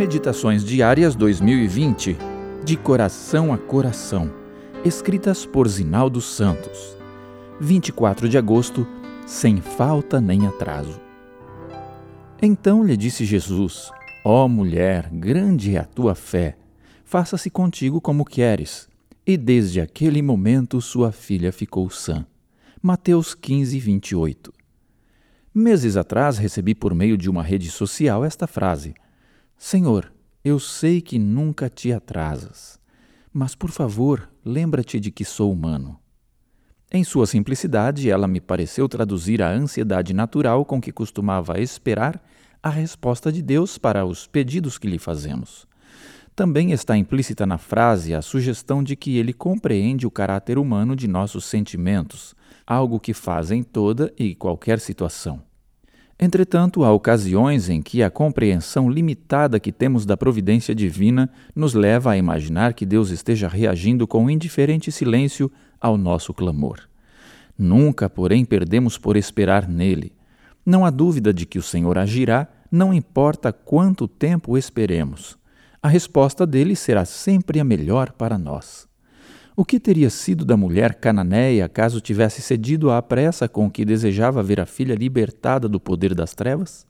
[0.00, 2.16] Meditações Diárias 2020
[2.64, 4.32] De Coração a Coração,
[4.82, 6.96] escritas por Zinaldo Santos.
[7.60, 8.86] 24 de agosto,
[9.26, 10.98] sem falta nem atraso.
[12.40, 13.90] Então lhe disse Jesus:
[14.24, 16.56] Ó oh, mulher, grande é a tua fé,
[17.04, 18.88] faça-se contigo como queres.
[19.26, 22.24] E desde aquele momento sua filha ficou sã.
[22.82, 24.50] Mateus 15, 28.
[25.54, 28.94] Meses atrás recebi por meio de uma rede social esta frase:
[29.62, 30.10] Senhor,
[30.42, 32.80] eu sei que nunca te atrasas,
[33.30, 36.00] mas por favor, lembra-te de que sou humano.
[36.90, 42.24] Em sua simplicidade, ela me pareceu traduzir a ansiedade natural com que costumava esperar
[42.62, 45.68] a resposta de Deus para os pedidos que lhe fazemos.
[46.34, 51.06] Também está implícita na frase a sugestão de que ele compreende o caráter humano de
[51.06, 52.34] nossos sentimentos,
[52.66, 55.49] algo que faz em toda e qualquer situação.
[56.22, 62.10] Entretanto, há ocasiões em que a compreensão limitada que temos da providência divina nos leva
[62.10, 66.80] a imaginar que Deus esteja reagindo com indiferente silêncio ao nosso clamor.
[67.58, 70.12] Nunca, porém, perdemos por esperar nele.
[70.64, 75.38] Não há dúvida de que o Senhor agirá, não importa quanto tempo esperemos.
[75.82, 78.89] A resposta dele será sempre a melhor para nós.
[79.56, 84.42] O que teria sido da mulher cananeia caso tivesse cedido à pressa com que desejava
[84.42, 86.86] ver a filha libertada do poder das trevas?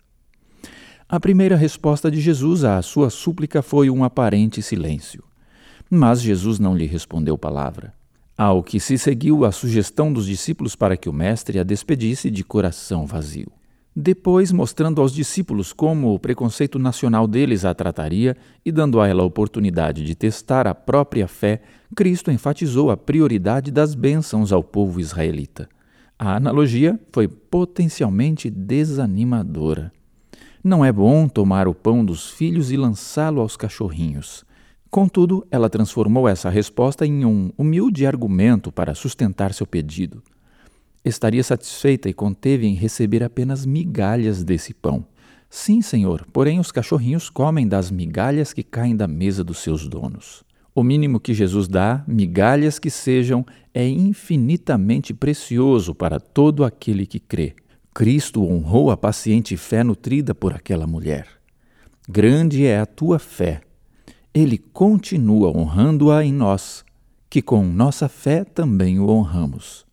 [1.08, 5.25] A primeira resposta de Jesus à sua súplica foi um aparente silêncio.
[5.91, 7.92] Mas Jesus não lhe respondeu palavra.
[8.38, 12.44] Ao que se seguiu a sugestão dos discípulos para que o Mestre a despedisse de
[12.44, 13.50] coração vazio.
[14.03, 18.34] Depois, mostrando aos discípulos como o preconceito nacional deles a trataria
[18.65, 21.61] e dando a ela a oportunidade de testar a própria fé,
[21.95, 25.69] Cristo enfatizou a prioridade das bênçãos ao povo israelita.
[26.19, 29.93] A analogia foi potencialmente desanimadora.
[30.65, 34.47] Não é bom tomar o pão dos filhos e lançá-lo aos cachorrinhos.
[34.91, 40.22] Contudo, ela transformou essa resposta em um humilde argumento para sustentar seu pedido
[41.05, 45.05] estaria satisfeita e conteve em receber apenas migalhas desse pão.
[45.49, 50.44] Sim, senhor, porém os cachorrinhos comem das migalhas que caem da mesa dos seus donos.
[50.72, 53.44] O mínimo que Jesus dá, migalhas que sejam,
[53.75, 57.55] é infinitamente precioso para todo aquele que crê.
[57.93, 61.27] Cristo honrou a paciente fé nutrida por aquela mulher.
[62.09, 63.61] Grande é a tua fé.
[64.32, 66.84] Ele continua honrando-a em nós,
[67.28, 69.84] que com nossa fé também o honramos.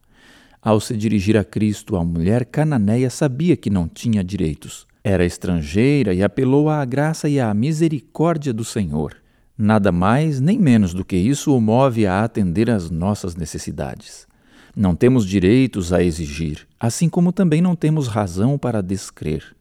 [0.67, 4.85] Ao se dirigir a Cristo, a mulher cananeia sabia que não tinha direitos.
[5.01, 9.15] Era estrangeira e apelou à graça e à misericórdia do Senhor.
[9.57, 14.27] Nada mais nem menos do que isso o move a atender às nossas necessidades.
[14.75, 19.55] Não temos direitos a exigir, assim como também não temos razão para descrer.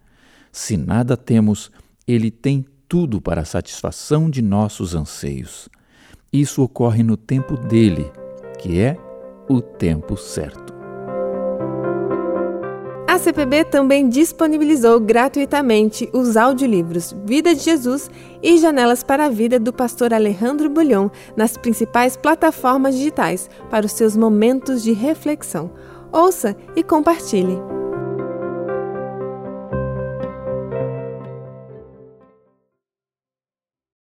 [0.51, 1.71] Se nada temos,
[2.05, 5.69] Ele tem tudo para a satisfação de nossos anseios.
[6.33, 8.11] Isso ocorre no tempo dele,
[8.59, 8.97] que é
[9.49, 10.76] o tempo certo.
[13.17, 18.11] A CPB também disponibilizou gratuitamente os audiolivros Vida de Jesus
[18.43, 23.93] e Janelas para a Vida do pastor Alejandro Bulhon nas principais plataformas digitais para os
[23.93, 25.71] seus momentos de reflexão.
[26.13, 27.76] Ouça e compartilhe.